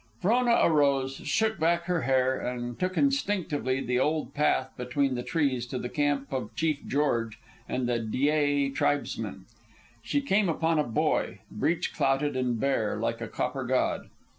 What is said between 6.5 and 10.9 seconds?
Chief George and the Dyea tribesmen. She came upon a